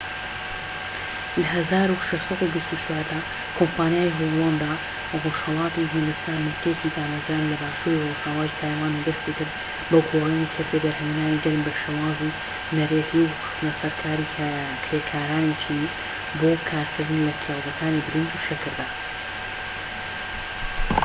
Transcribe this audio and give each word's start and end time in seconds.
لە 1.41 1.47
١٦٢٤ 1.57 3.05
دا 3.11 3.19
کۆمپانیای 3.57 4.15
هۆڵەندا 4.17 4.71
ڕۆژهەڵاتی 5.23 5.89
هیندستان 5.93 6.37
بنکەیەکی 6.45 6.93
دامەزراند 6.97 7.49
لە 7.53 7.57
باشووری 7.63 8.07
ڕۆژئاوای 8.09 8.55
تایوان 8.59 8.91
و 8.95 9.05
دەستی 9.07 9.33
کرد 9.39 9.51
بە 9.91 9.99
گۆڕینی 10.09 10.51
کردەی 10.55 10.83
بەرهەمهێنانی 10.85 11.41
گەنم 11.43 11.61
بە 11.65 11.73
شێوازی 11.81 12.35
نەریتی 12.77 13.21
و 13.25 13.35
خستنەسەرکاری 13.43 14.31
کرێکارانی 14.83 15.59
چینی 15.61 15.93
بۆ 16.39 16.51
کارکردن 16.69 17.19
لە 17.27 17.33
کێڵگەکانی 17.43 18.03
برنج 18.05 18.29
و 18.33 18.43
شەکردا 18.47 18.87